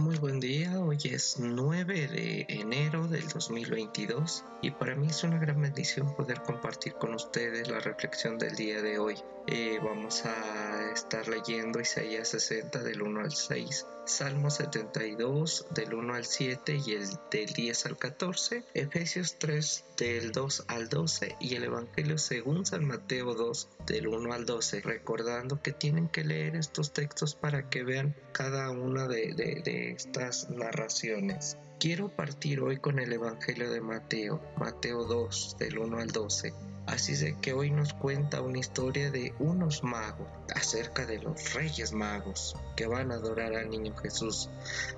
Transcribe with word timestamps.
Muy 0.00 0.16
buen 0.16 0.40
día, 0.40 0.80
hoy 0.80 0.96
es 1.04 1.36
9 1.38 2.08
de 2.08 2.46
enero 2.48 3.06
del 3.06 3.28
2022 3.28 4.46
y 4.62 4.70
para 4.70 4.94
mí 4.94 5.08
es 5.08 5.22
una 5.24 5.38
gran 5.38 5.60
bendición 5.60 6.16
poder 6.16 6.40
compartir 6.40 6.94
con 6.94 7.12
ustedes 7.12 7.68
la 7.68 7.80
reflexión 7.80 8.38
del 8.38 8.56
día 8.56 8.80
de 8.80 8.98
hoy. 8.98 9.16
Eh, 9.46 9.80
vamos 9.82 10.24
a 10.26 10.92
estar 10.92 11.26
leyendo 11.26 11.80
Isaías 11.80 12.28
60 12.28 12.82
del 12.82 13.02
1 13.02 13.20
al 13.20 13.32
6, 13.32 13.86
Salmo 14.04 14.50
72 14.50 15.66
del 15.70 15.94
1 15.94 16.14
al 16.14 16.24
7 16.24 16.80
y 16.86 16.92
el 16.92 17.08
del 17.30 17.46
10 17.46 17.86
al 17.86 17.96
14, 17.96 18.64
Efesios 18.74 19.38
3 19.38 19.84
del 19.96 20.32
2 20.32 20.64
al 20.68 20.88
12 20.88 21.36
y 21.40 21.54
el 21.56 21.64
Evangelio 21.64 22.18
según 22.18 22.66
San 22.66 22.84
Mateo 22.84 23.34
2 23.34 23.68
del 23.86 24.08
1 24.08 24.32
al 24.32 24.44
12, 24.44 24.82
recordando 24.82 25.60
que 25.62 25.72
tienen 25.72 26.08
que 26.08 26.22
leer 26.22 26.54
estos 26.54 26.92
textos 26.92 27.34
para 27.34 27.70
que 27.70 27.82
vean 27.82 28.14
cada 28.32 28.70
una 28.70 29.08
de, 29.08 29.34
de 29.34 29.90
estas 29.92 30.50
narraciones. 30.50 31.56
Quiero 31.80 32.08
partir 32.08 32.60
hoy 32.60 32.76
con 32.76 32.98
el 32.98 33.12
Evangelio 33.12 33.70
de 33.70 33.80
Mateo, 33.80 34.40
Mateo 34.58 35.04
2 35.04 35.56
del 35.58 35.78
1 35.78 35.98
al 35.98 36.08
12 36.08 36.69
Así 36.86 37.14
de 37.14 37.36
que 37.40 37.52
hoy 37.52 37.70
nos 37.70 37.94
cuenta 37.94 38.42
una 38.42 38.58
historia 38.58 39.10
de 39.10 39.34
unos 39.38 39.84
magos, 39.84 40.26
acerca 40.54 41.06
de 41.06 41.18
los 41.18 41.54
reyes 41.54 41.92
magos 41.92 42.56
que 42.76 42.86
van 42.86 43.12
a 43.12 43.14
adorar 43.14 43.54
al 43.54 43.70
niño 43.70 43.94
Jesús. 43.96 44.48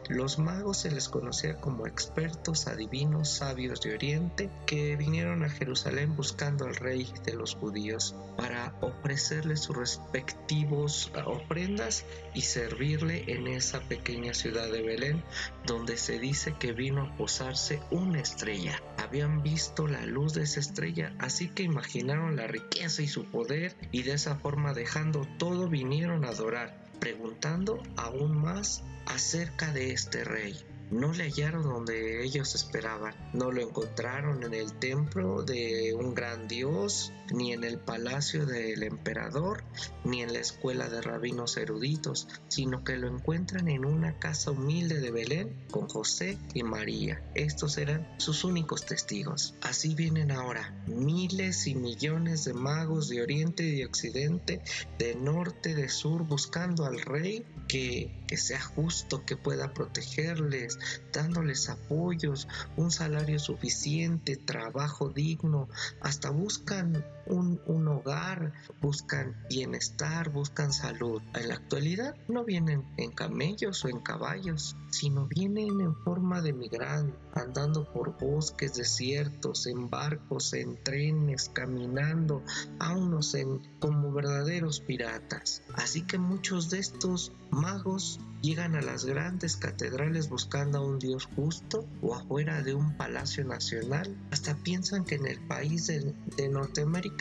Los 0.08 0.38
magos 0.38 0.78
se 0.78 0.91
les 0.91 1.08
conocía 1.08 1.56
como 1.56 1.86
expertos, 1.86 2.66
adivinos, 2.66 3.28
sabios 3.28 3.80
de 3.80 3.95
Oriente, 3.95 4.50
que 4.66 4.96
vinieron 4.96 5.45
a 5.45 5.50
Jerusalén 5.50 6.16
buscando 6.16 6.64
al 6.64 6.77
rey 6.77 7.12
de 7.24 7.34
los 7.34 7.55
judíos 7.55 8.14
para 8.36 8.74
ofrecerle 8.80 9.56
sus 9.56 9.77
respectivos 9.77 11.12
ofrendas 11.27 12.05
y 12.34 12.42
servirle 12.42 13.25
en 13.33 13.47
esa 13.47 13.80
pequeña 13.80 14.34
ciudad 14.34 14.70
de 14.70 14.83
Belén, 14.83 15.22
donde 15.66 15.97
se 15.97 16.19
dice 16.19 16.55
que 16.58 16.72
vino 16.72 17.03
a 17.03 17.16
posarse 17.16 17.80
una 17.91 18.20
estrella. 18.20 18.80
Habían 18.98 19.42
visto 19.42 19.86
la 19.86 20.06
luz 20.06 20.34
de 20.34 20.42
esa 20.42 20.60
estrella, 20.60 21.14
así 21.19 21.48
que 21.48 21.69
imaginaron 21.73 22.37
la 22.37 22.47
riqueza 22.47 23.01
y 23.01 23.09
su 23.09 23.25
poder 23.25 23.75
y 23.92 24.03
de 24.03 24.12
esa 24.12 24.37
forma 24.37 24.75
dejando 24.75 25.27
todo 25.39 25.69
vinieron 25.69 26.25
a 26.25 26.28
adorar, 26.28 26.77
preguntando 27.01 27.83
aún 27.97 28.37
más 28.37 28.83
acerca 29.06 29.73
de 29.73 29.93
este 29.93 30.23
rey. 30.23 30.55
No 30.92 31.10
le 31.14 31.24
hallaron 31.24 31.62
donde 31.62 32.22
ellos 32.22 32.54
esperaban, 32.54 33.14
no 33.32 33.50
lo 33.50 33.62
encontraron 33.62 34.42
en 34.44 34.52
el 34.52 34.74
templo 34.74 35.42
de 35.42 35.94
un 35.94 36.14
gran 36.14 36.48
dios, 36.48 37.14
ni 37.32 37.54
en 37.54 37.64
el 37.64 37.78
palacio 37.78 38.44
del 38.44 38.82
emperador, 38.82 39.64
ni 40.04 40.22
en 40.22 40.34
la 40.34 40.40
escuela 40.40 40.90
de 40.90 41.00
rabinos 41.00 41.56
eruditos, 41.56 42.28
sino 42.48 42.84
que 42.84 42.98
lo 42.98 43.08
encuentran 43.08 43.68
en 43.68 43.86
una 43.86 44.18
casa 44.18 44.50
humilde 44.50 45.00
de 45.00 45.10
Belén 45.10 45.56
con 45.70 45.88
José 45.88 46.36
y 46.52 46.62
María. 46.62 47.22
Estos 47.34 47.78
eran 47.78 48.06
sus 48.18 48.44
únicos 48.44 48.84
testigos. 48.84 49.54
Así 49.62 49.94
vienen 49.94 50.30
ahora 50.30 50.74
miles 50.86 51.66
y 51.66 51.74
millones 51.74 52.44
de 52.44 52.52
magos 52.52 53.08
de 53.08 53.22
oriente 53.22 53.62
y 53.62 53.76
de 53.76 53.86
occidente, 53.86 54.60
de 54.98 55.14
norte, 55.14 55.74
de 55.74 55.88
sur, 55.88 56.24
buscando 56.24 56.84
al 56.84 57.00
rey 57.00 57.46
que, 57.66 58.12
que 58.26 58.36
sea 58.36 58.60
justo, 58.60 59.24
que 59.24 59.36
pueda 59.36 59.72
protegerles, 59.72 60.78
dándoles 61.12 61.69
apoyos, 61.69 62.48
un 62.77 62.91
salario 62.91 63.38
suficiente, 63.38 64.36
trabajo 64.36 65.08
digno, 65.08 65.69
hasta 66.00 66.30
buscan 66.30 67.05
un, 67.27 67.61
un, 67.67 67.89
hogar, 67.89 68.53
buscan 68.81 69.37
bienestar, 69.48 70.31
buscan 70.31 70.73
salud. 70.73 71.23
En 71.34 71.48
la 71.48 71.55
actualidad 71.55 72.17
no 72.28 72.45
vienen 72.45 72.84
en 72.97 73.12
camellos 73.12 73.84
o 73.84 73.88
en 73.88 74.00
caballos, 74.00 74.77
sino 74.91 75.27
vienen 75.27 75.81
en 75.81 75.94
forma 75.97 76.43
de 76.43 76.53
migrante, 76.53 77.16
andando 77.34 77.91
por 77.93 78.19
bosques 78.19 78.75
desiertos, 78.75 79.66
en 79.66 79.88
barcos, 79.88 80.53
en 80.53 80.82
trenes, 80.82 81.50
caminando, 81.53 82.43
a 82.78 82.97
unos 82.97 83.34
en, 83.34 83.61
como 83.78 84.12
verdaderos 84.12 84.81
piratas. 84.81 85.62
Así 85.75 86.03
que 86.03 86.19
muchos 86.19 86.71
de 86.71 86.78
estos 86.78 87.32
magos 87.50 88.21
llegan 88.43 88.75
a 88.75 88.82
las 88.82 89.05
grandes 89.05 89.56
catedrales 89.56 90.28
buscando 90.28 90.78
a 90.78 90.81
un 90.84 90.99
Dios 90.99 91.28
justo 91.37 91.87
o 92.03 92.15
afuera 92.15 92.62
de 92.62 92.75
un 92.75 92.97
palacio 92.97 93.44
nacional. 93.44 94.15
Hasta 94.31 94.56
piensan 94.56 95.05
que 95.05 95.15
en 95.15 95.27
el 95.27 95.38
país 95.47 95.87
de, 95.87 96.12
de 96.37 96.49
Norteamérica 96.49 97.12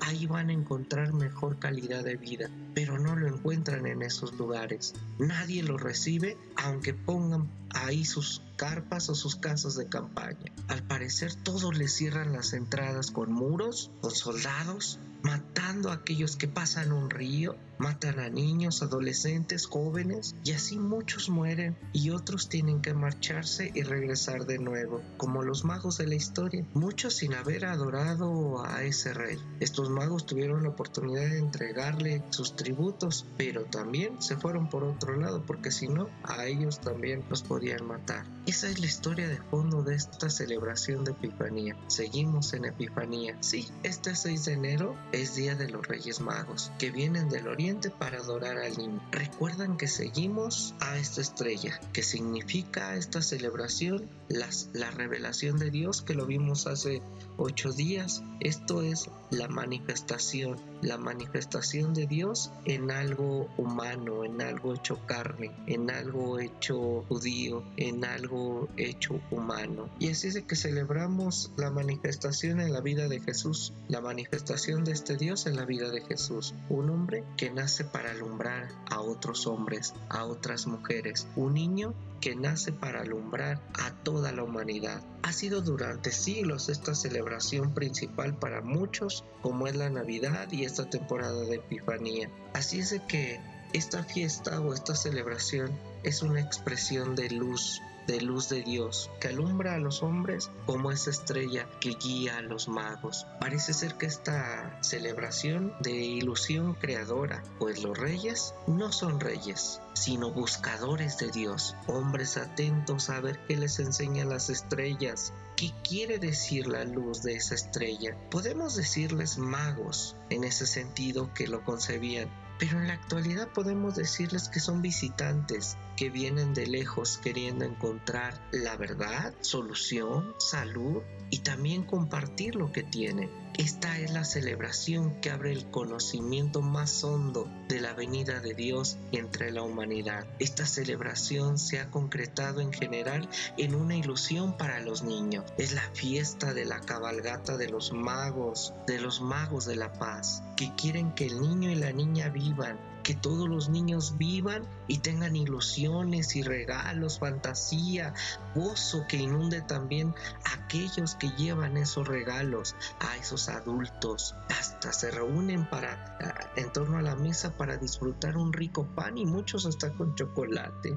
ahí 0.00 0.26
van 0.26 0.50
a 0.50 0.52
encontrar 0.52 1.12
mejor 1.12 1.58
calidad 1.58 2.04
de 2.04 2.16
vida, 2.16 2.50
pero 2.74 2.98
no 2.98 3.16
lo 3.16 3.28
encuentran 3.28 3.86
en 3.86 4.02
esos 4.02 4.34
lugares. 4.34 4.94
Nadie 5.18 5.62
lo 5.62 5.76
recibe 5.76 6.36
aunque 6.56 6.94
pongan 6.94 7.50
ahí 7.70 8.04
sus 8.04 8.42
carpas 8.56 9.08
o 9.08 9.14
sus 9.14 9.36
casas 9.36 9.76
de 9.76 9.88
campaña. 9.88 10.52
Al 10.68 10.82
parecer 10.82 11.34
todos 11.34 11.76
les 11.76 11.92
cierran 11.92 12.32
las 12.32 12.52
entradas 12.52 13.10
con 13.10 13.32
muros, 13.32 13.90
con 14.00 14.10
soldados, 14.10 14.98
matando 15.22 15.90
a 15.90 15.94
aquellos 15.94 16.36
que 16.36 16.48
pasan 16.48 16.92
un 16.92 17.10
río, 17.10 17.56
matan 17.78 18.20
a 18.20 18.28
niños, 18.28 18.82
adolescentes, 18.82 19.66
jóvenes, 19.66 20.36
y 20.44 20.52
así 20.52 20.78
muchos 20.78 21.30
mueren 21.30 21.78
y 21.92 22.10
otros 22.10 22.48
tienen 22.48 22.82
que 22.82 22.92
marcharse 22.92 23.72
y 23.74 23.82
regresar 23.82 24.44
de 24.44 24.58
nuevo, 24.58 25.00
como 25.16 25.42
los 25.42 25.64
magos 25.64 25.96
de 25.98 26.06
la 26.06 26.14
historia, 26.14 26.66
muchos 26.74 27.16
sin 27.16 27.34
haber 27.34 27.64
adorado 27.64 28.62
a 28.64 28.82
ese 28.82 29.14
rey. 29.14 29.38
Estos 29.60 29.88
magos 29.88 30.26
tuvieron 30.26 30.62
la 30.62 30.70
oportunidad 30.70 31.30
de 31.30 31.38
entregarle 31.38 32.22
sus 32.30 32.54
tributos, 32.54 33.26
pero 33.38 33.64
también 33.64 34.20
se 34.20 34.36
fueron 34.36 34.68
por 34.68 34.84
otro 34.84 35.16
lado, 35.16 35.42
porque 35.46 35.70
si 35.70 35.88
no, 35.88 36.08
a 36.22 36.46
ellos 36.46 36.80
también 36.80 37.24
los 37.30 37.42
podían 37.42 37.86
matar. 37.86 38.26
Esa 38.46 38.68
es 38.68 38.78
la 38.78 38.86
historia 38.86 39.28
de 39.28 39.38
fondo 39.38 39.82
de 39.82 39.94
esta 39.94 40.28
celebración 40.28 41.04
de 41.04 41.12
Epifanía. 41.12 41.76
Seguimos 41.86 42.52
en 42.52 42.66
Epifanía. 42.66 43.36
Sí, 43.40 43.68
este 43.82 44.14
6 44.14 44.44
de 44.44 44.52
enero 44.52 44.96
es 45.12 45.34
Día 45.34 45.54
de 45.54 45.68
los 45.68 45.86
Reyes 45.86 46.20
Magos, 46.20 46.70
que 46.78 46.90
vienen 46.90 47.28
del 47.28 47.48
Oriente 47.48 47.90
para 47.90 48.18
adorar 48.18 48.58
al 48.58 48.76
niño. 48.76 49.00
Recuerdan 49.10 49.76
que 49.76 49.88
seguimos 49.88 50.74
a 50.80 50.96
esta 50.98 51.20
estrella, 51.20 51.80
que 51.92 52.02
significa 52.02 52.96
esta 52.96 53.22
celebración 53.22 54.08
las, 54.28 54.70
la 54.72 54.90
revelación 54.90 55.58
de 55.58 55.70
Dios 55.70 56.02
que 56.02 56.14
lo 56.14 56.26
vimos 56.26 56.66
hace 56.66 57.02
ocho 57.36 57.72
días. 57.72 58.22
Esto 58.40 58.82
es 58.82 59.10
la 59.30 59.48
manifestación, 59.48 60.56
la 60.82 60.98
manifestación 60.98 61.94
de 61.94 62.06
Dios 62.06 62.52
en 62.64 62.90
algo 62.90 63.48
humano, 63.56 64.24
en 64.24 64.40
algo 64.40 64.74
hecho 64.74 64.98
carne, 65.06 65.52
en 65.66 65.90
algo 65.90 66.38
hecho 66.38 67.04
judío, 67.08 67.64
en 67.76 68.04
algo 68.04 68.68
hecho 68.76 69.20
humano. 69.30 69.88
Y 69.98 70.10
así 70.10 70.28
es 70.28 70.42
que 70.42 70.56
celebramos 70.56 71.52
la 71.56 71.70
manifestación 71.70 72.60
en 72.60 72.72
la 72.72 72.80
vida 72.80 73.08
de 73.08 73.20
Jesús, 73.20 73.72
la 73.88 74.00
manifestación 74.00 74.84
de 74.84 74.92
este 74.92 75.16
Dios 75.16 75.46
en 75.46 75.56
la 75.56 75.64
vida 75.64 75.90
de 75.90 76.02
Jesús, 76.02 76.54
un 76.68 76.90
hombre 76.90 77.24
que 77.36 77.50
nace 77.50 77.84
para 77.84 78.10
alumbrar 78.10 78.68
a 78.90 79.00
otros 79.00 79.46
hombres, 79.46 79.94
a 80.08 80.24
otras 80.24 80.66
mujeres, 80.66 81.26
un 81.36 81.54
niño 81.54 81.94
que 82.20 82.36
nace 82.36 82.72
para 82.72 83.00
alumbrar 83.00 83.60
a 83.74 83.92
toda 84.02 84.32
la 84.32 84.42
humanidad. 84.42 85.02
Ha 85.22 85.32
sido 85.32 85.60
durante 85.60 86.12
siglos 86.12 86.68
esta 86.68 86.94
celebración 86.94 87.74
principal 87.74 88.38
para 88.38 88.60
muchos, 88.60 89.24
como 89.42 89.66
es 89.66 89.76
la 89.76 89.90
Navidad 89.90 90.50
y 90.50 90.64
esta 90.64 90.88
temporada 90.88 91.40
de 91.44 91.56
Epifanía. 91.56 92.30
Así 92.52 92.80
es 92.80 93.00
que 93.08 93.40
esta 93.72 94.02
fiesta 94.02 94.60
o 94.60 94.74
esta 94.74 94.94
celebración 94.94 95.70
es 96.02 96.22
una 96.22 96.40
expresión 96.40 97.14
de 97.14 97.30
luz, 97.30 97.80
de 98.06 98.20
luz 98.20 98.48
de 98.48 98.62
Dios, 98.62 99.10
que 99.20 99.28
alumbra 99.28 99.74
a 99.74 99.78
los 99.78 100.02
hombres 100.02 100.50
como 100.66 100.90
esa 100.90 101.10
estrella 101.10 101.68
que 101.80 101.90
guía 101.90 102.38
a 102.38 102.42
los 102.42 102.68
magos. 102.68 103.26
Parece 103.40 103.72
ser 103.72 103.94
que 103.94 104.06
esta 104.06 104.78
celebración 104.82 105.72
de 105.80 105.92
ilusión 105.92 106.74
creadora, 106.74 107.42
pues 107.58 107.82
los 107.82 107.96
reyes 107.96 108.54
no 108.66 108.92
son 108.92 109.20
reyes, 109.20 109.80
sino 109.94 110.30
buscadores 110.30 111.18
de 111.18 111.30
Dios, 111.30 111.76
hombres 111.86 112.36
atentos 112.36 113.10
a 113.10 113.20
ver 113.20 113.38
qué 113.46 113.56
les 113.56 113.78
enseñan 113.78 114.28
las 114.28 114.50
estrellas, 114.50 115.32
qué 115.56 115.72
quiere 115.86 116.18
decir 116.18 116.66
la 116.66 116.84
luz 116.84 117.22
de 117.22 117.34
esa 117.34 117.54
estrella. 117.54 118.16
Podemos 118.30 118.76
decirles 118.76 119.38
magos 119.38 120.16
en 120.30 120.44
ese 120.44 120.66
sentido 120.66 121.32
que 121.34 121.46
lo 121.46 121.64
concebían, 121.64 122.30
pero 122.60 122.78
en 122.78 122.88
la 122.88 122.92
actualidad 122.92 123.48
podemos 123.48 123.96
decirles 123.96 124.50
que 124.50 124.60
son 124.60 124.82
visitantes 124.82 125.78
que 125.96 126.10
vienen 126.10 126.52
de 126.52 126.66
lejos 126.66 127.18
queriendo 127.18 127.64
encontrar 127.64 128.38
la 128.52 128.76
verdad, 128.76 129.34
solución, 129.40 130.34
salud 130.38 131.02
y 131.30 131.38
también 131.38 131.84
compartir 131.84 132.54
lo 132.54 132.70
que 132.70 132.82
tienen. 132.82 133.30
Esta 133.58 133.98
es 133.98 134.10
la 134.12 134.24
celebración 134.24 135.20
que 135.20 135.30
abre 135.30 135.52
el 135.52 135.70
conocimiento 135.70 136.62
más 136.62 137.04
hondo 137.04 137.46
de 137.68 137.80
la 137.80 137.92
venida 137.92 138.40
de 138.40 138.54
Dios 138.54 138.96
entre 139.12 139.52
la 139.52 139.62
humanidad. 139.62 140.26
Esta 140.38 140.64
celebración 140.64 141.58
se 141.58 141.78
ha 141.78 141.90
concretado 141.90 142.60
en 142.60 142.72
general 142.72 143.28
en 143.58 143.74
una 143.74 143.96
ilusión 143.96 144.56
para 144.56 144.80
los 144.80 145.02
niños. 145.02 145.44
Es 145.58 145.72
la 145.72 145.88
fiesta 145.92 146.54
de 146.54 146.64
la 146.64 146.80
cabalgata 146.80 147.58
de 147.58 147.68
los 147.68 147.92
magos, 147.92 148.72
de 148.86 148.98
los 148.98 149.20
magos 149.20 149.66
de 149.66 149.76
la 149.76 149.92
paz, 149.92 150.42
que 150.56 150.74
quieren 150.74 151.12
que 151.12 151.26
el 151.26 151.40
niño 151.40 151.70
y 151.70 151.74
la 151.74 151.92
niña 151.92 152.30
vivan 152.30 152.49
Abraham 152.50 152.89
que 153.10 153.16
todos 153.16 153.48
los 153.48 153.68
niños 153.68 154.18
vivan 154.18 154.62
y 154.86 154.98
tengan 154.98 155.34
ilusiones 155.34 156.36
y 156.36 156.42
regalos, 156.42 157.18
fantasía, 157.18 158.14
gozo 158.54 159.04
que 159.08 159.16
inunde 159.16 159.62
también 159.62 160.14
a 160.44 160.54
aquellos 160.54 161.16
que 161.16 161.30
llevan 161.30 161.76
esos 161.76 162.06
regalos, 162.06 162.76
a 163.00 163.16
esos 163.16 163.48
adultos. 163.48 164.36
Hasta 164.48 164.92
se 164.92 165.10
reúnen 165.10 165.68
para 165.68 166.52
en 166.54 166.72
torno 166.72 166.98
a 166.98 167.02
la 167.02 167.16
mesa 167.16 167.56
para 167.56 167.78
disfrutar 167.78 168.36
un 168.36 168.52
rico 168.52 168.86
pan 168.94 169.18
y 169.18 169.26
muchos 169.26 169.66
hasta 169.66 169.92
con 169.92 170.14
chocolate. 170.14 170.96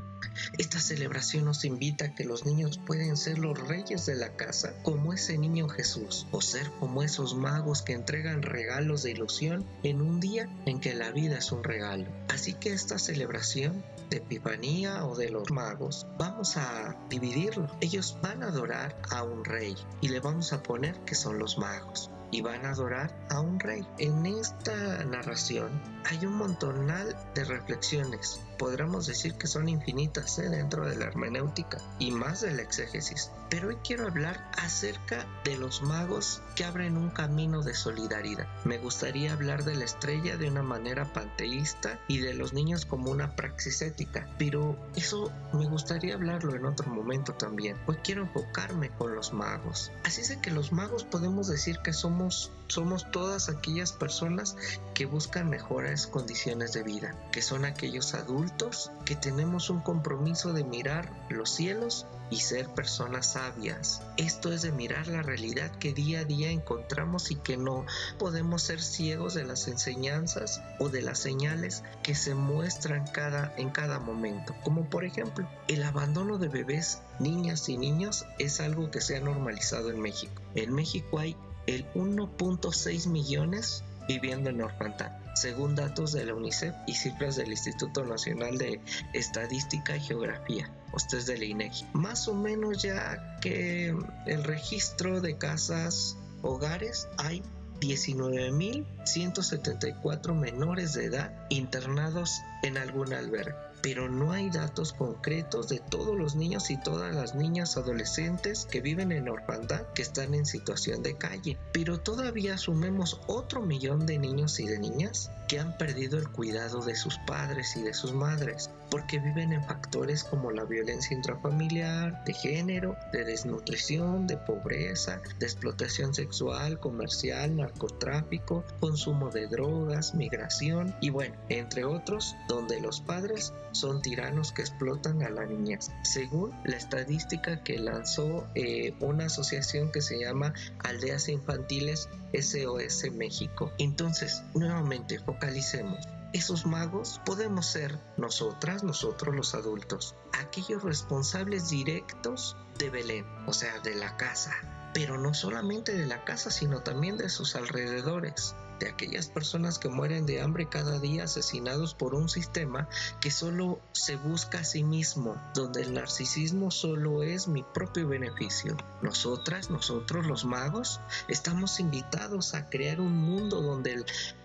Esta 0.58 0.80
celebración 0.80 1.46
nos 1.46 1.66
invita 1.66 2.06
a 2.06 2.16
que 2.16 2.26
los 2.26 2.46
niños 2.46 2.80
pueden 2.86 3.18
ser 3.18 3.40
los 3.40 3.58
reyes 3.68 4.06
de 4.06 4.16
la 4.16 4.36
casa, 4.36 4.74
como 4.84 5.14
ese 5.14 5.38
niño 5.38 5.68
Jesús, 5.70 6.28
o 6.32 6.42
ser 6.42 6.70
como 6.80 7.04
esos 7.04 7.36
magos 7.36 7.82
que 7.82 7.94
entregan 7.94 8.42
regalos 8.42 9.04
de 9.04 9.12
ilusión 9.12 9.66
en 9.84 10.02
un 10.02 10.20
día 10.20 10.50
en 10.66 10.80
que 10.80 10.94
la 10.94 11.12
vida 11.12 11.38
es 11.38 11.52
un 11.52 11.64
regalo. 11.64 12.03
Así 12.30 12.54
que 12.54 12.74
esta 12.74 12.98
celebración 12.98 13.84
de 14.10 14.18
Epifanía 14.18 15.06
o 15.06 15.16
de 15.16 15.30
los 15.30 15.52
magos, 15.52 16.08
vamos 16.18 16.58
a 16.58 16.96
dividirlo. 17.10 17.68
Ellos 17.82 18.18
van 18.22 18.44
a 18.44 18.48
adorar 18.48 18.96
a 19.10 19.24
un 19.24 19.44
rey 19.44 19.76
y 20.02 20.10
le 20.10 20.20
vamos 20.20 20.54
a 20.54 20.62
poner 20.62 21.00
que 21.02 21.16
son 21.16 21.40
los 21.40 21.58
magos 21.58 22.12
y 22.34 22.42
van 22.42 22.66
a 22.66 22.72
adorar 22.72 23.16
a 23.30 23.40
un 23.40 23.60
rey. 23.60 23.88
En 24.00 24.26
esta 24.26 25.04
narración 25.06 25.70
hay 26.10 26.26
un 26.26 26.36
montonal 26.36 27.16
de 27.34 27.44
reflexiones. 27.44 28.40
Podríamos 28.58 29.08
decir 29.08 29.36
que 29.36 29.48
son 29.48 29.68
infinitas 29.68 30.40
¿eh? 30.40 30.50
dentro 30.50 30.88
de 30.88 30.96
la 30.96 31.06
hermenéutica 31.06 31.80
y 32.00 32.12
más 32.12 32.42
de 32.42 32.54
la 32.54 32.62
exégesis. 32.62 33.32
Pero 33.50 33.70
hoy 33.70 33.78
quiero 33.84 34.08
hablar 34.08 34.50
acerca 34.58 35.26
de 35.44 35.58
los 35.58 35.82
magos 35.82 36.42
que 36.56 36.66
abren 36.66 36.98
un 36.98 37.10
camino 37.10 37.62
de 37.62 37.76
solidaridad. 37.76 38.48
Me 38.64 38.78
gustaría 38.78 39.34
hablar 39.34 39.64
de 39.64 39.76
la 39.76 39.86
estrella 39.86 40.38
de 40.38 40.50
una 40.50 40.64
manera 40.64 41.12
panteísta 41.12 42.00
y 42.08 42.20
de 42.20 42.34
los 42.34 42.54
niños 42.54 42.86
como 42.86 43.12
una 43.12 43.36
praxis 43.36 43.82
ética. 43.82 44.28
Pero 44.38 44.78
eso 44.96 45.32
me 45.54 45.68
gustaría 45.68 46.16
hablarlo 46.16 46.56
en 46.56 46.66
otro 46.66 46.90
momento 46.90 47.34
también. 47.34 47.78
Hoy 47.86 47.98
quiero 48.04 48.24
enfocarme 48.24 48.90
con 48.92 49.16
los 49.16 49.34
magos. 49.34 49.92
Así 50.04 50.22
es 50.22 50.38
que 50.38 50.52
los 50.52 50.72
magos 50.72 51.04
podemos 51.04 51.48
decir 51.48 51.80
que 51.84 51.94
somos 51.94 52.52
somos, 52.68 53.10
todas 53.12 53.50
aquellas 53.50 53.92
personas 53.92 54.56
que 54.94 55.06
buscan 55.06 55.50
mejores 55.50 56.08
condiciones 56.08 56.74
de 56.74 56.84
vida, 56.84 57.16
que 57.32 57.42
son 57.42 57.66
aquellos 57.66 58.14
adultos 58.14 58.92
que 59.06 59.16
tenemos 59.16 59.70
un 59.70 59.82
compromiso 59.82 60.54
de 60.54 60.64
mirar 60.64 61.12
los 61.30 61.50
cielos 61.50 62.06
y 62.30 62.38
ser 62.38 62.68
personas 62.70 63.34
sabias. 63.34 64.02
Esto 64.18 64.52
es 64.52 64.64
de 64.64 64.72
mirar 64.72 65.08
la 65.08 65.22
realidad 65.22 65.70
que 65.78 65.94
día 65.94 66.22
a 66.22 66.24
día 66.24 66.50
encontramos 66.50 67.30
y 67.30 67.36
que 67.36 67.58
no 67.58 67.86
podemos 68.18 68.64
ser 68.64 68.82
ciegos 68.82 69.36
de 69.36 69.44
las 69.44 69.68
enseñanzas 69.68 70.62
o 70.80 70.90
de 70.90 71.02
las 71.02 71.20
señales 71.20 71.84
que 72.02 72.16
se 72.16 72.34
muestran 72.34 73.06
cada, 73.08 73.54
en 73.58 73.70
cada 73.70 74.00
momento. 74.00 74.56
Como 74.64 74.90
por 74.90 75.06
ejemplo, 75.06 75.48
el 75.68 75.84
abandono 75.84 76.40
de 76.40 76.48
bebés, 76.48 77.02
niñas 77.20 77.70
y 77.70 77.78
niños 77.78 78.26
es 78.40 78.60
algo 78.60 78.90
que 78.90 79.02
se 79.02 79.16
ha 79.16 79.20
normalizado 79.20 79.92
en 79.92 80.02
México. 80.02 80.42
En 80.56 80.74
México 80.74 81.20
hay 81.20 81.38
el 81.68 81.86
1.6 81.94 83.08
millones 83.08 83.84
viviendo 84.08 84.50
en 84.50 84.62
orfandad, 84.62 85.12
según 85.36 85.76
datos 85.76 86.12
de 86.12 86.26
la 86.26 86.34
UNICEF 86.34 86.74
y 86.88 86.96
cifras 86.96 87.36
del 87.36 87.52
Instituto 87.52 88.04
Nacional 88.06 88.58
de 88.58 88.82
Estadística 89.14 89.96
y 89.96 90.02
Geografía, 90.02 90.70
ustedes 90.94 91.26
de 91.26 91.38
la 91.38 91.46
INEGI. 91.46 91.86
Más 91.94 92.28
o 92.28 92.34
menos 92.34 92.84
ya 92.84 93.38
que 93.40 93.96
el 94.26 94.44
registro 94.44 95.22
de 95.22 95.38
casas 95.38 96.18
hogares 96.42 97.08
hay 97.18 97.42
19.174 97.80 100.34
menores 100.34 100.92
de 100.94 101.06
edad 101.06 101.34
internados 101.50 102.42
en 102.62 102.78
algún 102.78 103.14
albergue 103.14 103.56
pero 103.84 104.10
no 104.10 104.32
hay 104.32 104.50
datos 104.50 104.94
concretos 104.94 105.68
de 105.68 105.80
todos 105.80 106.18
los 106.18 106.36
niños 106.36 106.72
y 106.72 106.78
todas 106.78 107.14
las 107.14 107.36
niñas 107.36 107.76
adolescentes 107.76 108.66
que 108.72 108.80
viven 108.80 109.12
en 109.12 109.28
orfandad 109.28 109.82
que 109.94 110.02
están 110.02 110.34
en 110.34 110.46
situación 110.46 111.04
de 111.04 111.18
calle. 111.18 111.58
Pero 111.74 112.00
todavía 112.00 112.54
asumimos 112.54 113.20
otro 113.28 113.62
millón 113.62 114.06
de 114.06 114.18
niños 114.18 114.62
y 114.62 114.68
de 114.68 114.80
niñas 114.80 115.32
que 115.50 115.60
han 115.60 115.78
perdido 115.78 116.18
el 116.18 116.30
cuidado 116.30 116.80
de 116.82 116.96
sus 116.96 117.18
padres 117.28 117.76
y 117.76 117.82
de 117.82 117.94
sus 117.94 118.14
madres, 118.14 118.70
porque 118.94 119.18
viven 119.18 119.54
en 119.54 119.64
factores 119.64 120.24
como 120.24 120.52
la 120.52 120.66
violencia 120.66 121.18
intrafamiliar, 121.18 122.24
de 122.26 122.34
género, 122.34 122.96
de 123.12 123.26
desnutrición, 123.26 124.28
de 124.28 124.38
pobreza, 124.38 125.20
de 125.40 125.48
explotación 125.48 126.14
sexual, 126.14 126.80
comercial, 126.80 127.56
narcotráfico, 127.56 128.64
consumo 128.80 129.32
de 129.32 129.48
drogas, 129.48 130.14
migración 130.14 130.96
y 131.02 131.10
bueno, 131.10 131.34
entre 131.50 131.86
otros, 131.86 132.36
donde 132.48 132.80
los 132.82 133.02
padres 133.02 133.52
son 133.72 134.04
tiranos 134.04 134.52
que 134.52 134.62
explotan 134.62 135.24
a 135.24 135.30
la 135.32 135.48
niñez, 135.48 135.90
según 136.04 136.52
la 136.64 136.78
estadística 136.78 137.64
que 137.64 137.80
lanzó 137.80 138.46
eh, 138.54 138.94
una 139.00 139.26
asociación 139.26 139.92
que 139.92 140.02
se 140.02 140.20
llama 140.20 140.54
Aldeas 140.84 141.30
Infantiles 141.30 142.10
SOS 142.40 143.12
México. 143.12 143.72
Entonces, 143.80 144.44
nuevamente, 144.54 145.18
focalicemos. 145.18 146.08
Esos 146.34 146.66
magos 146.66 147.22
podemos 147.26 147.68
ser 147.68 148.00
nosotras, 148.18 148.84
nosotros 148.84 149.36
los 149.36 149.54
adultos, 149.54 150.16
aquellos 150.40 150.82
responsables 150.82 151.70
directos 151.70 152.58
de 152.80 152.90
Belén, 152.90 153.26
o 153.46 153.54
sea, 153.54 153.80
de 153.82 153.94
la 153.94 154.18
casa, 154.18 154.52
pero 154.96 155.20
no 155.20 155.36
solamente 155.36 155.94
de 155.94 156.08
la 156.08 156.26
casa, 156.26 156.50
sino 156.50 156.82
también 156.82 157.18
de 157.18 157.30
sus 157.30 157.56
alrededores 157.56 158.56
de 158.84 158.90
aquellas 158.90 159.30
personas 159.30 159.80
que 159.80 159.88
mueren 159.88 160.26
de 160.26 160.42
hambre 160.42 160.68
cada 160.68 161.00
día 161.00 161.24
asesinados 161.24 161.96
por 161.96 162.14
un 162.14 162.28
sistema 162.28 162.90
que 163.22 163.32
solo 163.32 163.80
se 163.94 164.18
busca 164.18 164.60
a 164.60 164.64
sí 164.66 164.84
mismo, 164.84 165.42
donde 165.54 165.84
el 165.84 165.94
narcisismo 165.94 166.70
solo 166.70 167.24
es 167.24 167.48
mi 167.48 167.64
propio 167.64 168.10
beneficio. 168.10 168.76
Nosotras, 169.02 169.70
nosotros 169.70 170.26
los 170.28 170.44
magos, 170.44 171.00
estamos 171.30 171.80
invitados 171.80 172.54
a 172.56 172.70
crear 172.70 173.00
un 173.00 173.16
mundo 173.16 173.62
donde, 173.62 174.04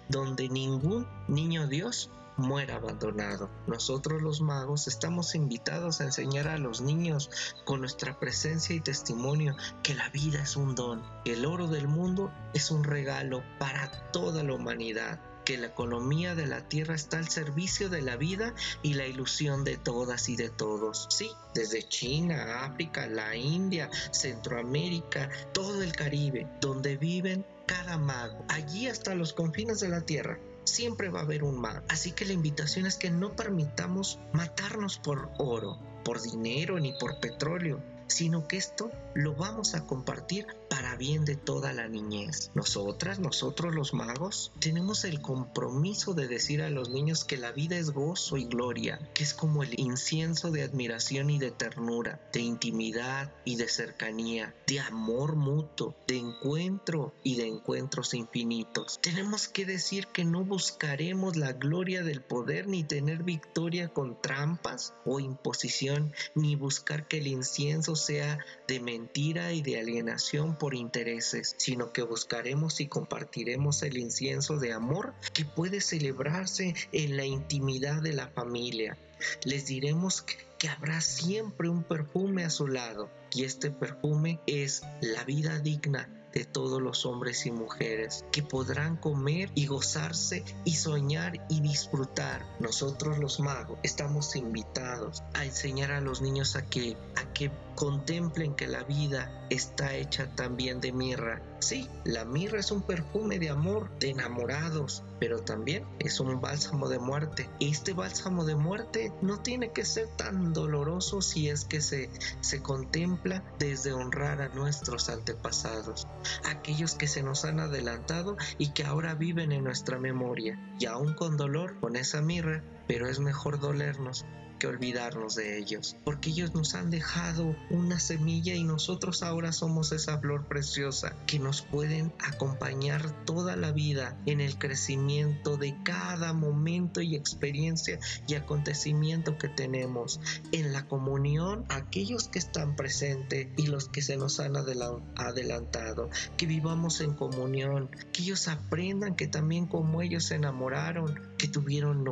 donde 0.08 0.49
ningún 0.49 1.08
niño 1.26 1.67
Dios 1.67 2.11
muera 2.38 2.76
abandonado. 2.76 3.50
Nosotros 3.67 4.23
los 4.23 4.40
magos 4.40 4.88
estamos 4.88 5.35
invitados 5.35 6.00
a 6.00 6.05
enseñar 6.05 6.49
a 6.49 6.58
los 6.58 6.81
niños 6.81 7.31
con 7.64 7.81
nuestra 7.81 8.19
presencia 8.19 8.75
y 8.75 8.81
testimonio 8.81 9.56
que 9.82 9.94
la 9.94 10.08
vida 10.11 10.43
es 10.43 10.56
un 10.56 10.75
don, 10.75 11.02
que 11.25 11.35
el 11.35 11.44
oro 11.44 11.67
del 11.67 11.88
mundo 11.88 12.32
es 12.55 12.70
un 12.70 12.85
regalo 12.85 13.43
para 13.58 13.90
toda 14.12 14.42
la 14.42 14.54
humanidad 14.54 15.21
que 15.45 15.57
la 15.57 15.68
economía 15.68 16.35
de 16.35 16.47
la 16.47 16.68
tierra 16.68 16.95
está 16.95 17.16
al 17.16 17.30
servicio 17.30 17.88
de 17.88 18.02
la 18.02 18.16
vida 18.16 18.54
y 18.83 18.92
la 18.92 19.07
ilusión 19.07 19.64
de 19.64 19.78
todas 19.78 20.28
y 20.28 20.37
de 20.37 20.50
todos. 20.50 21.07
Sí, 21.09 21.30
desde 21.54 21.88
China, 21.88 22.66
África, 22.66 23.07
la 23.07 23.35
India, 23.35 23.88
Centroamérica, 24.11 25.30
todo 25.54 25.83
el 25.83 25.92
Caribe, 25.92 26.47
donde 26.61 26.99
viven 26.99 27.47
cada 27.64 27.97
mago, 27.97 28.45
allí 28.49 28.88
hasta 28.88 29.14
los 29.14 29.33
confines 29.33 29.80
de 29.80 29.88
la 29.88 30.02
tierra 30.02 30.38
siempre 30.68 31.08
va 31.08 31.20
a 31.20 31.22
haber 31.22 31.42
un 31.42 31.60
mal. 31.60 31.82
Así 31.88 32.12
que 32.12 32.25
la 32.25 32.32
invitación 32.32 32.87
es 32.87 32.96
que 32.96 33.10
no 33.10 33.34
permitamos 33.34 34.18
matarnos 34.32 34.98
por 34.98 35.30
oro, 35.38 35.78
por 36.04 36.20
dinero 36.22 36.78
ni 36.78 36.92
por 36.92 37.20
petróleo, 37.20 37.82
sino 38.06 38.46
que 38.46 38.56
esto 38.56 38.90
lo 39.14 39.34
vamos 39.34 39.75
a 39.75 39.84
compartir 39.84 40.46
para 40.68 40.96
bien 40.96 41.25
de 41.25 41.37
toda 41.37 41.72
la 41.72 41.88
niñez. 41.88 42.50
Nosotras, 42.54 43.18
nosotros 43.18 43.75
los 43.75 43.94
magos, 43.94 44.52
tenemos 44.58 45.04
el 45.04 45.20
compromiso 45.20 46.14
de 46.14 46.28
decir 46.28 46.62
a 46.62 46.70
los 46.70 46.90
niños 46.90 47.25
que 47.25 47.37
la 47.37 47.52
vida 47.52 47.76
es 47.76 47.90
gozo 47.90 48.37
y 48.37 48.44
gloria, 48.44 48.98
que 49.14 49.25
es 49.25 49.34
como 49.34 49.62
el 49.62 49.78
incienso 49.78 50.50
de 50.50 50.62
admiración 50.62 51.30
y 51.30 51.38
de 51.38 51.50
ternura, 51.50 52.20
de 52.32 52.40
intimidad 52.40 53.32
y 53.44 53.56
de 53.56 53.68
cercanía, 53.68 54.54
de 54.66 54.80
amor 54.80 55.37
mutuo, 55.37 55.94
de 56.06 56.18
encuentro 56.18 57.14
y 57.22 57.37
de 57.37 57.46
encuentros 57.46 58.14
infinitos. 58.14 58.98
Tenemos 59.00 59.48
que 59.48 59.64
decir 59.64 60.06
que 60.08 60.25
no 60.25 60.44
buscaremos 60.44 61.37
la 61.37 61.52
gloria 61.52 62.02
del 62.02 62.22
poder 62.22 62.68
ni 62.68 62.84
tener 62.84 63.22
victoria 63.22 63.88
con 63.88 64.20
trampas 64.20 64.94
o 65.04 65.20
imposición, 65.20 66.12
ni 66.34 66.56
buscar 66.56 67.08
que 67.08 67.18
el 67.18 67.26
incienso 67.26 67.96
sea 67.96 68.38
de 68.66 68.80
mentira 68.80 69.52
y 69.52 69.62
de 69.62 69.80
alienación 69.80 70.57
por 70.58 70.74
intereses, 70.74 71.54
sino 71.58 71.92
que 71.92 72.02
buscaremos 72.02 72.80
y 72.80 72.86
compartiremos 72.86 73.82
el 73.82 73.96
incienso 73.98 74.58
de 74.58 74.72
amor 74.72 75.14
que 75.32 75.44
puede 75.44 75.80
celebrarse 75.80 76.74
en 76.92 77.16
la 77.16 77.24
intimidad 77.24 78.02
de 78.02 78.12
la 78.12 78.28
familia. 78.28 78.98
Les 79.44 79.66
diremos 79.66 80.22
que 80.58 80.68
habrá 80.68 81.00
siempre 81.00 81.68
un 81.68 81.82
perfume 81.82 82.44
a 82.44 82.50
su 82.50 82.66
lado 82.66 83.10
y 83.32 83.44
este 83.44 83.70
perfume 83.70 84.40
es 84.46 84.82
la 85.00 85.24
vida 85.24 85.58
digna 85.60 86.08
de 86.32 86.44
todos 86.44 86.80
los 86.80 87.06
hombres 87.06 87.47
y 87.47 87.50
mujeres 87.50 88.25
que 88.32 88.42
podrán 88.42 88.97
comer 88.97 89.50
y 89.54 89.66
gozarse 89.66 90.44
y 90.64 90.75
soñar 90.75 91.47
y 91.49 91.61
disfrutar. 91.61 92.44
Nosotros 92.61 93.18
los 93.18 93.40
magos 93.40 93.78
estamos 93.82 94.37
invitados 94.37 95.23
a 95.35 95.44
enseñar 95.44 95.92
a 95.92 96.00
los 96.00 96.20
niños 96.20 96.56
a 96.56 96.66
que, 96.66 96.97
a 97.16 97.32
que 97.32 97.50
Contemplen 97.78 98.56
que 98.56 98.66
la 98.66 98.82
vida 98.82 99.30
está 99.50 99.94
hecha 99.94 100.26
también 100.35 100.80
de 100.80 100.90
mirra. 100.90 101.40
Sí, 101.61 101.88
la 102.02 102.25
mirra 102.25 102.58
es 102.58 102.73
un 102.73 102.82
perfume 102.82 103.38
de 103.38 103.50
amor, 103.50 103.88
de 104.00 104.11
enamorados, 104.11 105.04
pero 105.20 105.42
también 105.42 105.85
es 106.00 106.18
un 106.18 106.40
bálsamo 106.40 106.88
de 106.88 106.99
muerte. 106.99 107.49
Y 107.61 107.70
este 107.70 107.92
bálsamo 107.92 108.44
de 108.44 108.56
muerte 108.56 109.12
no 109.23 109.38
tiene 109.42 109.70
que 109.70 109.85
ser 109.85 110.08
tan 110.16 110.52
doloroso 110.52 111.23
si 111.23 111.50
es 111.50 111.66
que 111.66 111.80
se, 111.80 112.11
se 112.40 112.61
contempla 112.62 113.44
desde 113.61 113.92
honrar 113.92 114.42
a 114.42 114.49
nuestros 114.49 115.08
antepasados, 115.08 116.08
aquellos 116.44 116.94
que 116.94 117.06
se 117.06 117.22
nos 117.22 117.44
han 117.44 117.60
adelantado 117.60 118.37
y 118.58 118.72
que 118.72 118.84
ahora 118.84 119.14
viven 119.14 119.52
en 119.52 119.64
nuestra 119.64 119.98
memoria. 119.98 120.58
Y 120.78 120.87
aún 120.87 121.14
con 121.14 121.37
dolor, 121.37 121.78
con 121.80 121.96
esa 121.96 122.22
mirra, 122.22 122.62
pero 122.88 123.09
es 123.09 123.21
mejor 123.21 123.61
dolernos 123.61 124.25
que 124.59 124.66
olvidarnos 124.66 125.37
de 125.37 125.59
ellos, 125.59 125.97
porque 126.04 126.30
ellos 126.30 126.54
nos 126.54 126.75
han 126.75 126.90
dejado 126.90 127.57
una 127.71 128.00
semilla 128.00 128.54
y 128.54 128.64
nosotros 128.64 129.23
ahora 129.23 129.52
somos 129.52 129.92
esa 129.92 130.18
flor 130.18 130.47
preciosa 130.47 131.14
que 131.26 131.38
nos 131.38 131.62
pueden 131.62 132.12
acompañar 132.18 133.25
toda 133.25 133.57
la 133.57 133.73
vida 133.73 134.18
en 134.26 134.40
el 134.40 134.59
crecimiento 134.59 135.57
de 135.57 135.76
cada 135.85 136.33
momento 136.33 137.00
y 137.00 137.14
experiencia 137.14 137.99
y 138.26 138.35
acontecimiento 138.35 139.38
que 139.38 139.49
tenemos 139.49 140.21
en 140.52 140.73
la 140.73 140.87
comunión, 140.87 141.64
aquellos 141.68 142.28
que 142.28 142.38
están 142.38 142.76
presentes 142.76 143.49
y 143.57 143.66
los 143.66 143.88
que 143.88 144.02
se 144.02 144.16
nos 144.16 144.40
han 144.40 144.57
adelantado, 144.57 146.11
que 146.37 146.47
vivamos 146.47 147.00
en 147.00 147.14
comunión, 147.14 147.90
que 148.12 148.23
ellos 148.23 148.49
aprendan 148.49 149.14
que 149.14 149.28
también 149.28 149.66
como 149.66 150.02
ellos 150.02 150.25
se 150.25 150.35
enamoraron, 150.35 151.21
que 151.38 151.49
tuvieron 151.49 152.04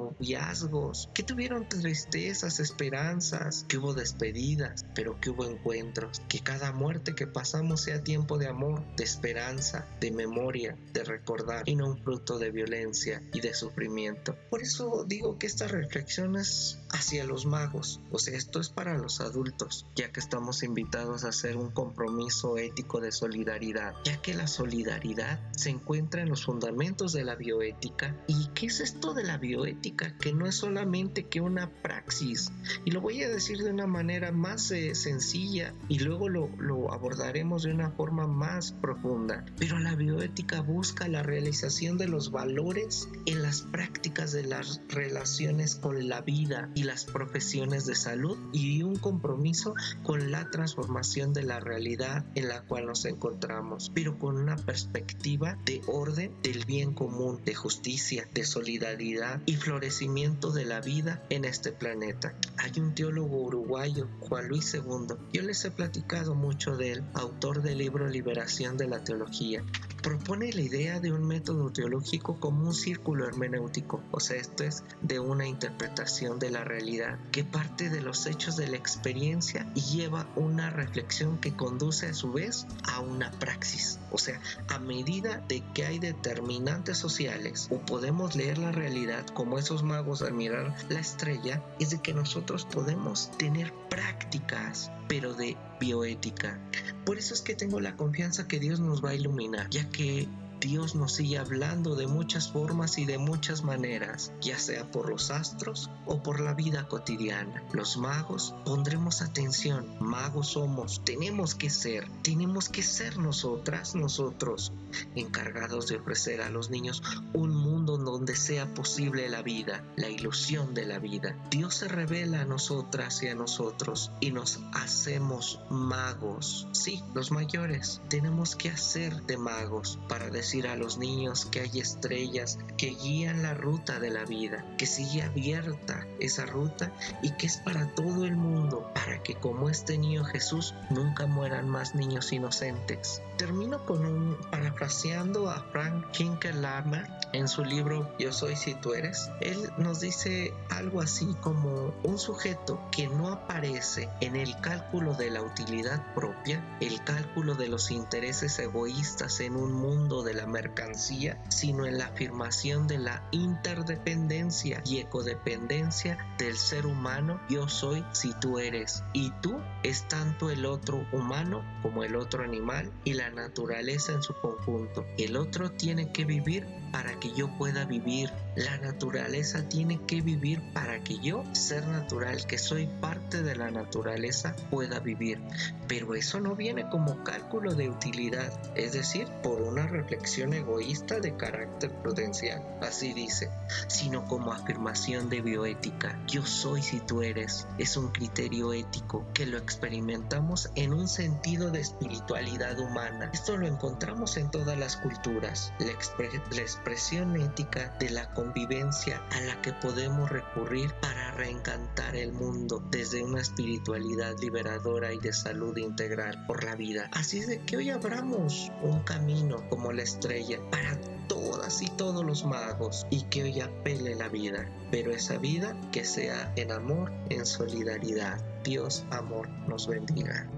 que 1.14 1.23
tuvieron 1.23 1.68
tristezas, 1.68 2.61
esperanzas, 2.61 3.64
que 3.68 3.78
hubo 3.78 3.94
despedidas, 3.94 4.85
pero 4.94 5.20
que 5.20 5.30
hubo 5.30 5.44
encuentros, 5.44 6.20
que 6.28 6.40
cada 6.40 6.73
muerte 6.73 7.14
que 7.14 7.26
pasamos 7.26 7.82
sea 7.82 8.02
tiempo 8.02 8.38
de 8.38 8.49
amor, 8.49 8.82
de 8.96 9.04
esperanza, 9.04 9.87
de 10.00 10.11
memoria, 10.11 10.76
de 10.92 11.04
recordar 11.04 11.68
y 11.68 11.76
no 11.76 11.88
un 11.88 11.99
fruto 12.02 12.38
de 12.38 12.50
violencia 12.50 13.23
y 13.32 13.40
de 13.40 13.54
sufrimiento. 13.54 14.37
Por 14.50 14.62
eso 14.62 15.04
digo 15.06 15.38
que 15.38 15.46
esta 15.46 15.68
reflexión 15.68 16.37
es 16.37 16.80
hacia 16.90 17.25
los 17.25 17.46
magos, 17.46 18.00
o 18.11 18.18
sea, 18.18 18.37
esto 18.37 18.61
es 18.61 18.68
para 18.68 18.99
los 18.99 19.20
adultos, 19.20 19.87
ya 19.94 20.11
que 20.11 20.20
estamos 20.20 20.62
invitados 20.62 21.25
a 21.25 21.28
hacer 21.28 21.56
un 21.56 21.70
compromiso 21.70 22.58
ético 22.58 23.00
de 23.00 23.12
solidaridad, 23.12 23.94
ya 24.04 24.20
que 24.20 24.35
la 24.35 24.46
solidaridad 24.46 25.40
se 25.52 25.70
encuentra 25.70 26.23
en 26.23 26.28
los 26.28 26.44
fundamentos 26.44 27.12
de 27.12 27.25
la 27.25 27.35
bioética. 27.35 28.16
¿Y 28.26 28.49
qué 28.54 28.66
es 28.66 28.80
esto 28.80 29.14
de 29.14 29.25
la 29.25 29.38
bioética? 29.38 30.16
Que 30.18 30.32
no 30.32 30.46
es 30.46 30.55
solamente 30.56 31.25
que 31.25 31.40
una 31.40 31.70
praxis, 31.82 32.52
y 32.84 32.90
lo 32.90 33.00
voy 33.00 33.22
a 33.22 33.28
decir 33.28 33.58
de 33.58 33.70
una 33.70 33.86
manera 33.86 34.32
más 34.32 34.70
eh, 34.70 34.94
sencilla 34.94 35.75
y 35.88 35.98
luego 36.00 36.28
lo, 36.28 36.48
lo 36.58 36.92
abordaremos 36.92 37.62
de 37.62 37.72
una 37.72 37.90
forma 37.90 38.26
más 38.26 38.72
profunda, 38.72 39.44
pero 39.58 39.78
la 39.78 39.94
bioética 39.94 40.60
busca 40.60 41.08
la 41.08 41.22
realización 41.22 41.98
de 41.98 42.08
los 42.08 42.30
valores 42.30 43.08
en 43.26 43.42
las 43.42 43.62
prácticas 43.62 44.32
de 44.32 44.44
las 44.44 44.80
relaciones 44.88 45.76
con 45.76 46.08
la 46.08 46.20
vida 46.20 46.70
y 46.75 46.84
las 46.84 47.04
profesiones 47.04 47.86
de 47.86 47.94
salud 47.94 48.38
y 48.52 48.82
un 48.82 48.96
compromiso 48.96 49.75
con 50.02 50.30
la 50.30 50.50
transformación 50.50 51.32
de 51.32 51.42
la 51.42 51.60
realidad 51.60 52.25
en 52.34 52.48
la 52.48 52.62
cual 52.62 52.86
nos 52.86 53.04
encontramos, 53.04 53.90
pero 53.94 54.18
con 54.18 54.36
una 54.36 54.56
perspectiva 54.56 55.58
de 55.64 55.80
orden 55.86 56.32
del 56.42 56.64
bien 56.64 56.92
común, 56.92 57.40
de 57.44 57.54
justicia, 57.54 58.28
de 58.32 58.44
solidaridad 58.44 59.40
y 59.46 59.56
florecimiento 59.56 60.45
de 60.52 60.64
la 60.64 60.80
vida 60.80 61.22
en 61.30 61.44
este 61.44 61.72
planeta. 61.72 62.34
Hay 62.58 62.80
un 62.80 62.94
teólogo 62.94 63.38
uruguayo, 63.38 64.08
Juan 64.20 64.48
Luis 64.48 64.74
II, 64.74 65.16
yo 65.32 65.42
les 65.42 65.64
he 65.64 65.70
platicado 65.70 66.34
mucho 66.34 66.76
de 66.76 66.92
él, 66.92 67.04
autor 67.14 67.62
del 67.62 67.78
libro 67.78 68.08
Liberación 68.08 68.76
de 68.76 68.88
la 68.88 69.02
Teología 69.02 69.62
propone 70.06 70.52
la 70.52 70.60
idea 70.60 71.00
de 71.00 71.12
un 71.12 71.26
método 71.26 71.72
teológico 71.72 72.38
como 72.38 72.68
un 72.68 72.75
círculo 72.75 73.26
hermenéutico, 73.26 74.00
o 74.12 74.20
sea, 74.20 74.36
esto 74.36 74.62
es 74.62 74.84
de 75.02 75.18
una 75.18 75.48
interpretación 75.48 76.38
de 76.38 76.50
la 76.50 76.62
realidad 76.62 77.18
que 77.32 77.42
parte 77.42 77.90
de 77.90 78.00
los 78.02 78.25
hechos 78.28 78.56
de 78.56 78.68
la 78.68 78.76
experiencia 78.76 79.68
y 79.75 79.80
lleva 79.80 80.28
una 80.36 80.70
reflexión 80.70 81.38
que 81.38 81.56
conduce 81.56 82.06
a 82.06 82.14
su 82.14 82.30
vez 82.30 82.68
a 82.84 83.00
una 83.00 83.32
praxis, 83.32 83.98
o 84.12 84.18
sea, 84.18 84.40
a 84.68 84.78
medida 84.78 85.44
de 85.48 85.64
que 85.75 85.84
hay 85.84 85.98
determinantes 85.98 86.98
sociales 86.98 87.66
o 87.72 87.80
podemos 87.80 88.36
leer 88.36 88.58
la 88.58 88.70
realidad 88.70 89.26
como 89.34 89.58
esos 89.58 89.82
magos 89.82 90.22
al 90.22 90.34
mirar 90.34 90.72
la 90.88 91.00
estrella, 91.00 91.64
es 91.80 91.90
de 91.90 91.98
que 92.00 92.14
nosotros 92.14 92.64
podemos 92.64 93.32
tener 93.38 93.75
prácticas, 93.90 94.92
pero 95.08 95.34
de 95.34 95.56
bioética. 95.80 96.60
Por 97.04 97.18
eso 97.18 97.34
es 97.34 97.42
que 97.42 97.54
tengo 97.54 97.80
la 97.80 97.96
confianza 97.96 98.48
que 98.48 98.58
Dios 98.58 98.80
nos 98.80 99.04
va 99.04 99.10
a 99.10 99.14
iluminar, 99.14 99.68
ya 99.70 99.88
que 99.90 100.28
Dios 100.60 100.94
nos 100.94 101.12
sigue 101.12 101.38
hablando 101.38 101.96
de 101.96 102.06
muchas 102.06 102.50
formas 102.50 102.96
y 102.98 103.04
de 103.04 103.18
muchas 103.18 103.62
maneras, 103.62 104.32
ya 104.40 104.58
sea 104.58 104.90
por 104.90 105.10
los 105.10 105.30
astros 105.30 105.90
o 106.06 106.22
por 106.22 106.40
la 106.40 106.54
vida 106.54 106.88
cotidiana. 106.88 107.62
Los 107.72 107.98
magos 107.98 108.54
pondremos 108.64 109.20
atención, 109.20 109.86
magos 110.00 110.48
somos, 110.48 111.04
tenemos 111.04 111.54
que 111.54 111.68
ser, 111.68 112.08
tenemos 112.22 112.68
que 112.70 112.82
ser 112.82 113.18
nosotras, 113.18 113.94
nosotros, 113.94 114.72
encargados 115.14 115.88
de 115.88 115.96
ofrecer 115.96 116.40
a 116.40 116.50
los 116.50 116.70
niños 116.70 117.02
un 117.34 117.54
mundo 117.54 117.98
donde 117.98 118.34
sea 118.34 118.72
posible 118.72 119.28
la 119.28 119.42
vida, 119.42 119.84
la 119.96 120.08
ilusión 120.08 120.72
de 120.72 120.86
la 120.86 120.98
vida. 120.98 121.36
Dios 121.50 121.75
se 121.75 121.88
revela 121.88 122.40
a 122.40 122.44
nosotras 122.46 123.22
y 123.22 123.28
a 123.28 123.34
nosotros 123.34 124.10
y 124.20 124.30
nos 124.30 124.60
hacemos 124.72 125.60
magos. 125.70 126.66
Sí, 126.72 127.02
los 127.14 127.30
mayores 127.30 128.00
tenemos 128.08 128.56
que 128.56 128.70
hacer 128.70 129.22
de 129.25 129.36
magos 129.36 129.98
para 130.08 130.30
decir 130.30 130.45
decir 130.46 130.68
a 130.68 130.76
los 130.76 130.96
niños 130.96 131.44
que 131.46 131.62
hay 131.62 131.80
estrellas 131.80 132.60
que 132.78 132.90
guían 132.90 133.42
la 133.42 133.54
ruta 133.54 133.98
de 133.98 134.10
la 134.10 134.24
vida, 134.24 134.64
que 134.78 134.86
sigue 134.86 135.22
abierta 135.22 136.06
esa 136.20 136.46
ruta 136.46 136.92
y 137.20 137.32
que 137.32 137.48
es 137.48 137.56
para 137.56 137.92
todo 137.96 138.24
el 138.24 138.36
mundo, 138.36 138.88
para 138.94 139.24
que 139.24 139.34
como 139.34 139.68
este 139.68 139.98
niño 139.98 140.24
Jesús 140.24 140.72
nunca 140.88 141.26
mueran 141.26 141.68
más 141.68 141.96
niños 141.96 142.32
inocentes. 142.32 143.22
Termino 143.38 143.84
con 143.84 144.06
un 144.06 144.38
parafraseando 144.50 145.50
a 145.50 145.60
Frank 145.72 146.12
Kinkerlammer 146.12 147.06
en 147.32 147.48
su 147.48 147.64
libro 147.64 148.10
Yo 148.18 148.32
soy 148.32 148.56
si 148.56 148.74
tú 148.74 148.94
eres. 148.94 149.28
Él 149.40 149.70
nos 149.76 150.00
dice 150.00 150.54
algo 150.70 151.00
así 151.00 151.34
como 151.42 151.92
un 152.04 152.18
sujeto 152.18 152.80
que 152.92 153.08
no 153.08 153.28
aparece 153.28 154.08
en 154.20 154.36
el 154.36 154.58
cálculo 154.60 155.12
de 155.14 155.30
la 155.30 155.42
utilidad 155.42 156.14
propia, 156.14 156.64
el 156.80 157.02
cálculo 157.04 157.54
de 157.56 157.68
los 157.68 157.90
intereses 157.90 158.58
egoístas 158.58 159.40
en 159.40 159.56
un 159.56 159.72
mundo 159.72 160.22
de 160.22 160.36
la 160.37 160.47
mercancía, 160.47 161.43
sino 161.49 161.87
en 161.87 161.99
la 161.99 162.07
afirmación 162.07 162.87
de 162.87 162.99
la 162.99 163.26
interdependencia 163.33 164.83
y 164.85 164.99
ecodependencia 164.99 166.19
del 166.38 166.57
ser 166.57 166.87
humano. 166.87 167.40
Yo 167.49 167.69
soy 167.69 168.05
si 168.12 168.33
tú 168.35 168.59
eres. 168.59 169.02
Y 169.12 169.31
tú 169.43 169.59
es 169.83 170.07
tanto 170.09 170.50
el 170.50 170.66
otro 170.66 171.07
humano 171.12 171.64
como 171.83 172.05
el 172.05 172.16
otro 172.16 172.45
animal 172.45 172.93
y 173.05 173.14
la 173.14 173.31
naturaleza 173.31 174.12
en 174.12 174.23
su 174.23 174.35
conjunto. 174.35 175.05
El 175.19 175.37
otro 175.37 175.71
tiene 175.73 176.12
que 176.12 176.25
vivir 176.25 176.66
para 176.93 177.19
que 177.19 177.33
yo 177.33 177.49
pueda 177.57 177.85
vivir. 177.85 178.31
La 178.57 178.78
naturaleza 178.78 179.69
tiene 179.69 180.00
que 180.07 180.21
vivir 180.23 180.62
para 180.73 181.02
que 181.02 181.19
yo, 181.19 181.45
ser 181.52 181.87
natural, 181.88 182.47
que 182.47 182.59
soy 182.59 182.87
parte 182.87 183.43
de 183.43 183.57
la 183.57 183.71
naturaleza, 183.71 184.55
pueda 184.71 185.00
vivir. 185.00 185.40
Pero 185.88 186.14
eso 186.14 186.40
no 186.40 186.57
viene 186.57 186.88
como 186.88 187.23
cálculo 187.23 187.75
de 187.75 187.88
utilidad, 187.88 188.52
es 188.76 188.93
decir, 188.93 189.26
por 189.43 189.61
una 189.61 189.87
reflexión 189.87 190.25
egoísta 190.26 191.21
de 191.21 191.37
carácter 191.37 191.90
prudencial, 192.02 192.62
así 192.80 193.12
dice, 193.12 193.50
sino 193.87 194.26
como 194.26 194.52
afirmación 194.52 195.28
de 195.28 195.40
bioética. 195.40 196.21
Yo 196.26 196.45
soy 196.45 196.83
si 196.83 197.00
tú 197.00 197.23
eres. 197.23 197.66
Es 197.78 197.97
un 197.97 198.09
criterio 198.09 198.73
ético 198.73 199.25
que 199.33 199.47
lo 199.47 199.56
experimentamos 199.56 200.71
en 200.75 200.92
un 200.92 201.09
sentido 201.09 201.71
de 201.71 201.80
espiritualidad 201.80 202.78
humana. 202.78 203.30
Esto 203.33 203.56
lo 203.56 203.66
encontramos 203.66 204.37
en 204.37 204.50
todas 204.50 204.78
las 204.78 204.97
culturas. 204.97 205.73
La, 205.78 205.87
la 205.87 206.62
expresión 206.62 207.40
ética 207.40 207.97
de 208.00 208.11
la 208.11 208.33
convivencia 208.35 209.23
a 209.30 209.40
la 209.42 209.61
que 209.62 209.73
podemos 209.73 210.28
recurrir 210.28 210.92
para 211.00 211.30
reencantar 211.33 212.16
el 212.16 212.33
mundo 212.33 212.83
desde 212.90 213.23
una 213.23 213.40
espiritualidad 213.40 214.37
liberadora 214.40 215.12
y 215.12 215.18
de 215.18 215.33
salud 215.33 215.76
integral 215.76 216.45
por 216.47 216.64
la 216.64 216.75
vida. 216.75 217.09
Así 217.12 217.38
es 217.38 217.47
de 217.47 217.61
que 217.61 217.76
hoy 217.76 217.90
abramos 217.90 218.73
un 218.83 219.00
camino 219.00 219.68
como 219.68 219.92
la 219.92 220.02
estrella 220.16 220.58
para 220.70 220.99
todas 221.28 221.82
y 221.82 221.90
todos 221.90 222.25
los 222.25 222.44
magos 222.46 223.06
y 223.11 223.20
que 223.25 223.42
hoy 223.42 223.61
apele 223.61 224.14
la 224.14 224.28
vida, 224.28 224.66
pero 224.90 225.12
esa 225.12 225.37
vida 225.37 225.76
que 225.92 226.04
sea 226.04 226.52
en 226.56 226.73
amor, 226.73 227.12
en 227.28 227.44
solidaridad. 227.44 228.42
Dios, 228.64 229.04
amor, 229.11 229.46
nos 229.68 229.87
bendiga. 229.87 230.49